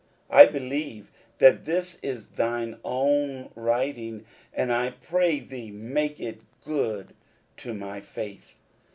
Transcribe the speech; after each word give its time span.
1 0.29 0.51
believe 0.51 1.11
that 1.37 1.63
this 1.65 1.99
is 2.01 2.29
thine 2.29 2.77
own 2.83 3.51
writing; 3.53 4.25
and 4.51 4.73
I 4.73 4.89
pray 4.89 5.39
thee 5.39 5.69
make 5.69 6.19
it 6.19 6.41
good 6.65 7.13
to 7.57 7.75
my 7.75 7.99
faith." 8.01 8.55